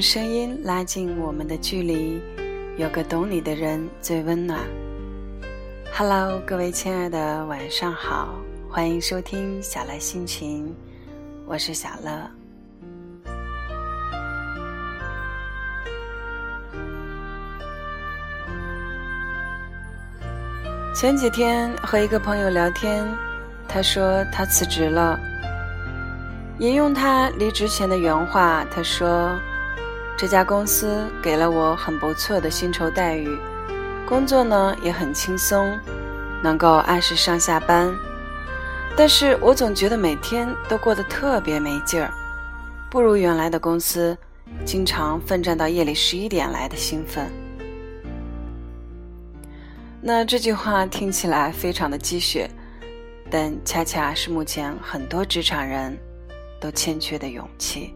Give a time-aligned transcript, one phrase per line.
[0.00, 2.20] 声音拉近我们的距离，
[2.78, 4.58] 有个懂你的人最温暖。
[5.92, 8.34] Hello，各位亲爱的，晚上好，
[8.70, 10.74] 欢迎收听小乐心情，
[11.46, 12.30] 我是小乐。
[20.94, 23.06] 前几天和一个朋友聊天，
[23.68, 25.18] 他说他辞职了。
[26.58, 29.34] 引用他离职前的原话，他说
[30.20, 33.38] ：“这家公司给了我很不错的薪酬待遇，
[34.06, 35.74] 工作呢也很轻松，
[36.42, 37.90] 能够按时上下班。
[38.94, 42.12] 但是我总觉得每天都过得特别没劲儿，
[42.90, 44.14] 不如原来的公司，
[44.62, 47.32] 经常奋战到夜里十一点来的兴奋。”
[50.02, 52.46] 那这句话听起来非常的鸡血，
[53.30, 55.98] 但恰恰是目前很多职场人。
[56.60, 57.94] 都欠缺的勇气。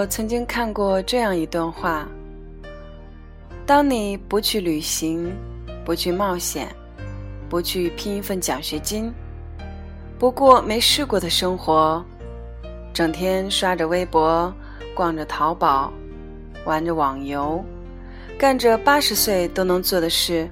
[0.00, 2.08] 我曾经看过这样一段话：
[3.66, 5.30] 当你不去旅行，
[5.84, 6.74] 不去冒险，
[7.50, 9.12] 不去拼一份奖学金，
[10.18, 12.02] 不过没试过的生活。
[12.94, 14.50] 整天刷着微博，
[14.94, 15.92] 逛着淘宝，
[16.64, 17.62] 玩着网游，
[18.38, 20.48] 干着八十岁都能做的事，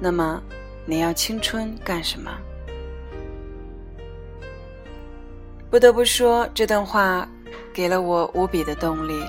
[0.00, 0.42] 那么
[0.84, 2.28] 你要青春干什么？
[5.70, 7.28] 不得不说，这段话
[7.72, 9.24] 给了我无比的动力。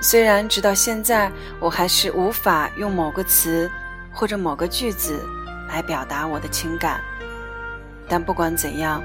[0.00, 3.70] 虽然直到现在，我还是无法用某个词
[4.12, 5.26] 或者某个句子
[5.68, 7.00] 来表达我的情感，
[8.08, 9.02] 但不管怎样。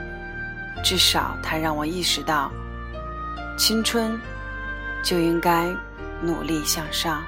[0.83, 2.51] 至少，它让我意识到，
[3.57, 4.19] 青春
[5.03, 5.67] 就应该
[6.21, 7.21] 努力向上。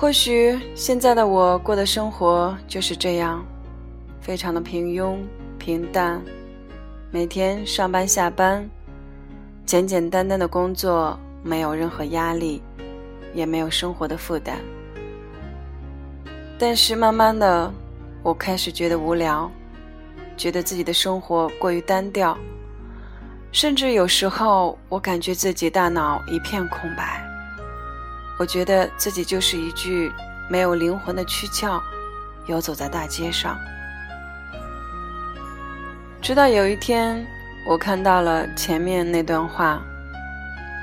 [0.00, 3.44] 或许现在的我过的生活就是这样，
[4.22, 5.18] 非常的平庸
[5.58, 6.18] 平淡，
[7.10, 8.66] 每天上班下班。
[9.66, 12.62] 简简单单的工作，没有任何压力，
[13.34, 14.56] 也没有生活的负担。
[16.58, 17.70] 但是慢慢的，
[18.22, 19.50] 我开始觉得无聊，
[20.34, 22.34] 觉得自己的生活过于单调，
[23.52, 27.29] 甚至有时候我感觉自己大脑一片空白。
[28.40, 30.10] 我觉得自己就是一具
[30.48, 31.78] 没有灵魂的躯壳，
[32.46, 33.54] 游走在大街上。
[36.22, 37.22] 直到有一天。
[37.66, 39.82] 我看到了前面那段话，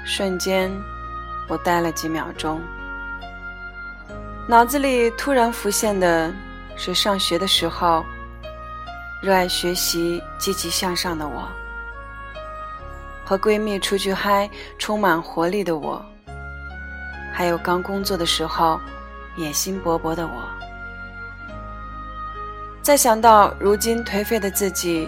[0.06, 0.72] 瞬间，
[1.48, 2.62] 我呆了几秒钟。
[4.48, 6.32] 脑子里突然浮现的
[6.76, 8.06] 是上学的时候，
[9.24, 11.50] 热爱学习、积极向上的我，
[13.26, 14.48] 和闺蜜出去嗨、
[14.78, 16.06] 充满活力的我，
[17.38, 18.82] 还有刚工作的时候
[19.36, 20.50] 野心勃勃的我。
[22.82, 25.08] 再想到如今颓废的自己。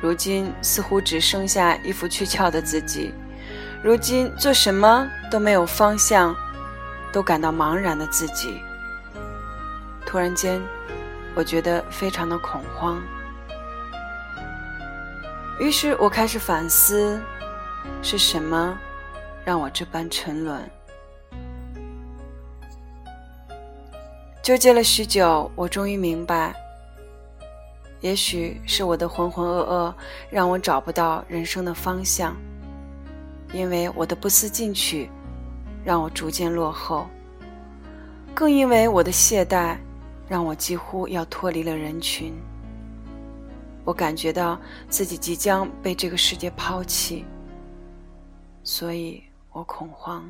[0.00, 3.12] 如今似乎只剩下一副躯壳的自己，
[3.84, 6.34] 如今做什么都没有方向，
[7.12, 8.62] 都感到茫然的自己。
[10.06, 10.62] 突然间，
[11.34, 13.02] 我觉得非常的恐慌。
[15.60, 17.20] 于是我开始反思，
[18.00, 18.76] 是什么
[19.44, 20.58] 让我这般沉沦？
[24.42, 26.52] 纠结了许久，我终于明白。
[28.00, 29.94] 也许是我的浑浑噩噩
[30.28, 32.36] 让我找不到人生的方向，
[33.52, 35.08] 因为我的不思进取
[35.84, 37.06] 让我逐渐落后，
[38.34, 39.76] 更因为我的懈怠
[40.28, 42.34] 让我几乎要脱离了人群。
[43.84, 47.24] 我感觉到自己即将被这个世界抛弃，
[48.64, 49.22] 所以
[49.52, 50.28] 我恐慌。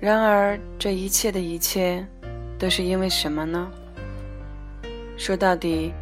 [0.00, 2.02] 然而，这一切的一切，
[2.58, 3.70] 都是因为什么呢？
[5.18, 5.92] 说到底，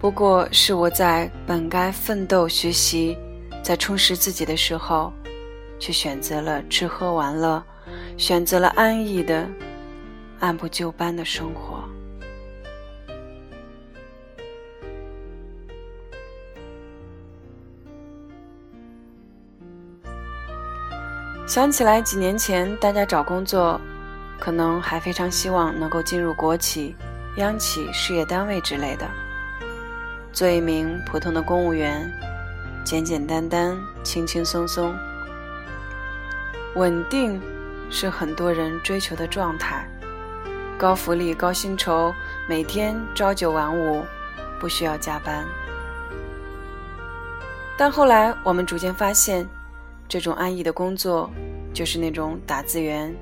[0.00, 3.16] 不过是我在本该奋斗学习、
[3.62, 5.12] 在充实自己的时候，
[5.78, 7.62] 却选择了吃喝玩乐，
[8.16, 9.46] 选择了安逸的、
[10.40, 11.75] 按部就班的生活。
[21.56, 23.80] 想起来几年前，大家找工作，
[24.38, 26.94] 可能还非常希望能够进入国企、
[27.38, 29.08] 央企、事业单位之类的，
[30.34, 32.12] 做一名普通的公务员，
[32.84, 34.94] 简简单单、轻轻松松。
[36.74, 37.40] 稳定
[37.88, 39.88] 是很多人追求的状态，
[40.76, 42.12] 高福利、高薪酬，
[42.46, 44.04] 每天朝九晚五，
[44.60, 45.42] 不需要加班。
[47.78, 49.48] 但后来我们逐渐发现。
[50.08, 51.28] 这种安逸的工作，
[51.76, 53.14] 就是那种打字员、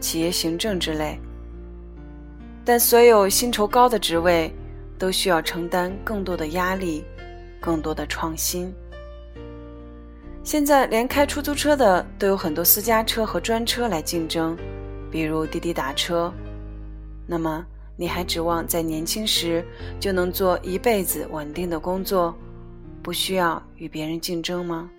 [0.00, 1.16] 企业行政之类。
[2.64, 4.52] 但所有薪酬高的职位，
[4.98, 7.04] 都需要承担更多的压力，
[7.60, 8.74] 更多的创新。
[10.42, 14.58] 现在连开出租车的都有很多私家车和专车来竞争，
[15.08, 16.32] 比如滴滴打车。
[17.28, 17.64] 那么，
[17.96, 19.64] 你还指望在年轻时
[20.00, 22.34] 就能做一辈子稳定的工作，
[23.04, 24.90] 不需要与别人竞争吗？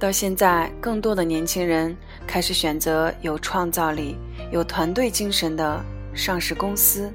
[0.00, 1.94] 到现在，更多的年轻人
[2.26, 4.16] 开始选择有创造力、
[4.50, 7.12] 有团队精神的上市公司，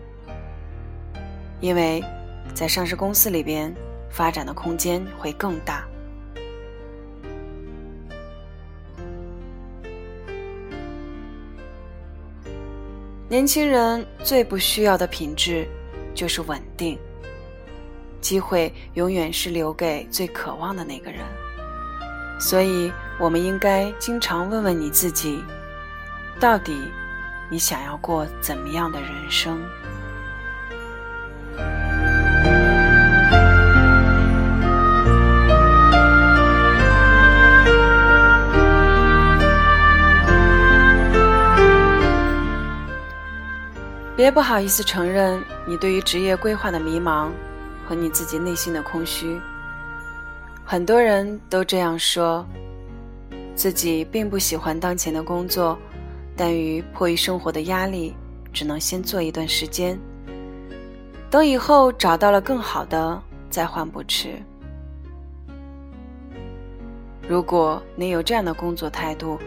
[1.60, 2.00] 因为
[2.54, 3.74] 在上市公司里边，
[4.12, 5.84] 发展的空间会更大。
[13.28, 15.68] 年轻人最不需要的品质
[16.14, 17.00] 就是稳定，
[18.22, 21.22] 机会永远是留给最渴望的那个人。
[22.38, 25.44] 所以，我们应该经常问问你自己：
[26.40, 26.92] 到底
[27.50, 29.60] 你想要过怎么样的人生？
[44.16, 47.30] 别不好意思承认你对于职业规划的迷茫
[47.88, 49.40] 和你自己内心的空虚。
[50.68, 52.44] 很多人都这样说，
[53.54, 55.78] 自己并不喜欢当前的工作，
[56.36, 58.16] 但于迫于生活的压力，
[58.52, 59.96] 只能先做一段时间，
[61.30, 64.42] 等以后找到了更好的再换不迟。
[67.28, 69.38] 如果你有这样的工作态度，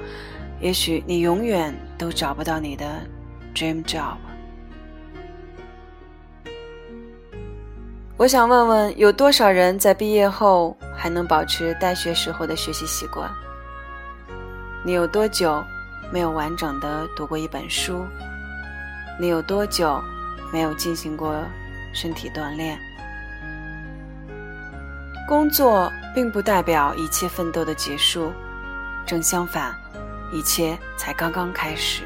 [0.61, 3.03] 也许你永远都找不到你的
[3.56, 4.17] dream job。
[8.19, 13.31] 我想问问，有多少人在毕业后还能保持大学时候的学习习惯？
[14.82, 15.65] 你有多久
[16.11, 18.05] 没有完整的读过一本书？
[19.20, 20.03] 你有多久
[20.53, 21.32] 没有进行过
[21.94, 22.77] 身体锻炼？
[25.29, 28.32] 工作并不代表一切奋斗的结束，
[29.06, 29.72] 正相反，
[30.32, 32.03] 一切才刚刚开始。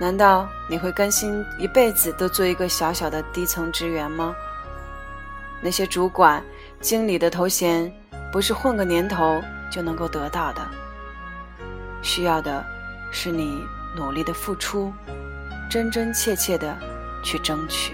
[0.00, 4.34] 难道你会甘心一辈子都做一个小小的低层职员吗？
[5.60, 6.40] 那些主管、
[6.80, 7.92] 经理的头衔，
[8.30, 10.62] 不是混个年头就能够得到的。
[12.00, 12.64] 需要的，
[13.10, 13.60] 是你
[13.96, 14.92] 努力的付出，
[15.68, 16.78] 真真切切的
[17.24, 17.92] 去争取。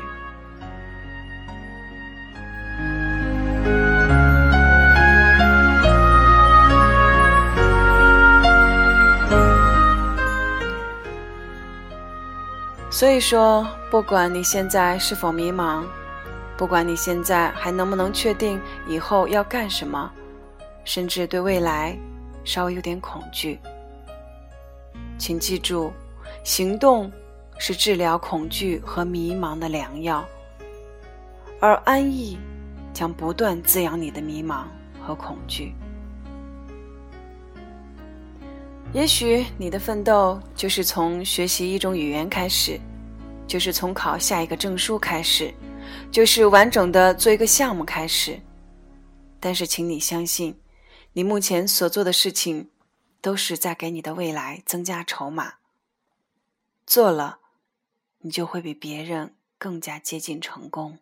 [12.95, 15.83] 所以说，不管你现在是否迷茫，
[16.57, 20.09] 不管你现在还能不能确定以后要干什么，
[20.85, 21.99] 甚至对未来
[22.45, 23.59] 稍微有点恐惧，
[25.19, 25.93] 请记住，
[26.45, 27.11] 行动
[27.59, 30.25] 是治疗恐惧和迷茫的良药，
[31.59, 32.39] 而安逸
[32.93, 34.67] 将不断滋养你的迷茫
[35.05, 35.75] 和恐惧。
[38.95, 42.79] 也许你的奋斗就是从学习一种语言开始，
[43.45, 45.53] 就是从考下一个证书开始，
[46.13, 48.41] 就是完整的做一个项目开始。
[49.41, 50.57] 但是，请你相信，
[51.13, 52.71] 你目前所做的事情，
[53.21, 55.55] 都是在给你的未来增加筹码。
[56.87, 57.41] 做了，
[58.21, 60.99] 你就会比别人更加接近成功。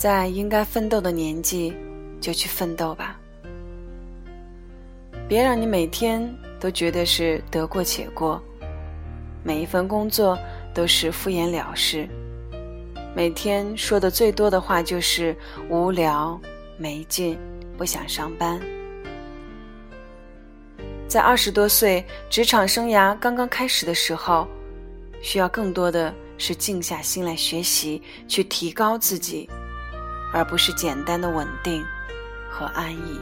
[0.00, 1.74] 在应该奋斗的年纪，
[2.22, 3.20] 就去奋斗吧。
[5.28, 8.42] 别让你每天都觉得是得过且过。
[9.44, 10.38] 每一份工作
[10.72, 12.08] 都是敷衍了事，
[13.14, 15.36] 每天说的最多的话就是
[15.68, 16.40] 无聊、
[16.78, 17.38] 没劲、
[17.76, 18.58] 不想上班。
[21.06, 24.48] 在二十多岁、职场生涯刚刚开始的时候，
[25.20, 29.46] 需要更多的是静下心来学习，去提高自己，
[30.32, 31.84] 而不是简单的稳定
[32.48, 33.20] 和安逸。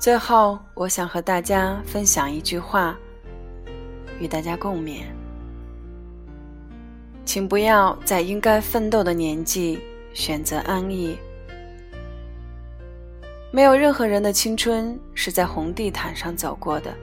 [0.00, 2.96] 最后，我想和大家分享一句话，
[4.18, 5.02] 与大家共勉：
[7.26, 9.78] 请不要在应该奋斗的年纪
[10.14, 11.18] 选择安逸。
[13.50, 16.94] 没有任何人的青春是在红地毯上走过的。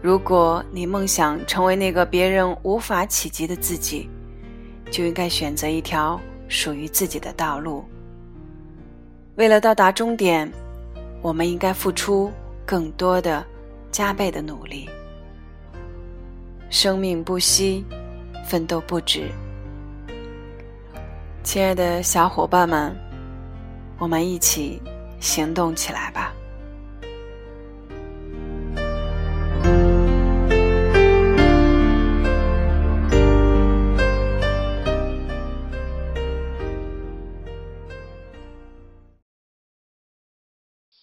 [0.00, 4.08] 如果你梦想成为那个别人无法企及的自己，
[4.90, 7.84] 就应该选择一条属于自己的道路。
[9.34, 10.50] 为了到达终点。
[11.22, 12.32] 我们应该付出
[12.64, 13.44] 更多的、
[13.92, 14.88] 加倍的努力。
[16.70, 17.84] 生命不息，
[18.46, 19.30] 奋斗不止。
[21.42, 22.96] 亲爱的小伙伴们，
[23.98, 24.80] 我们一起
[25.20, 26.32] 行动起来吧！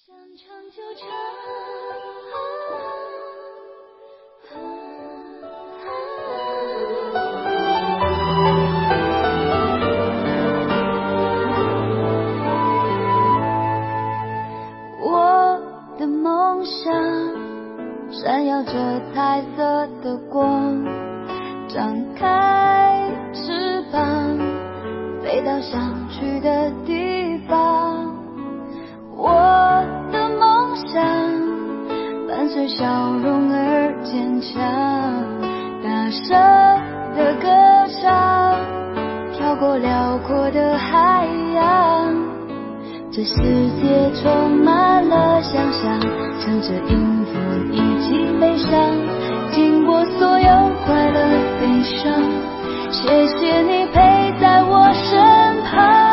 [0.08, 2.87] 想唱就唱啊
[32.68, 32.86] 笑
[33.24, 34.62] 容而坚强，
[35.82, 36.28] 大声
[37.16, 37.48] 的歌
[38.02, 38.60] 唱，
[39.34, 42.14] 跳过辽阔的海洋。
[43.10, 43.36] 这世
[43.82, 45.98] 界充满了想象，
[46.42, 47.40] 乘着音符
[47.72, 48.70] 一起飞翔，
[49.52, 51.20] 经过所有快乐
[51.62, 52.22] 悲伤。
[52.92, 56.07] 谢谢你陪在我身旁。